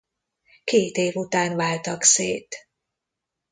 [0.63, 2.67] Két év után váltak szét.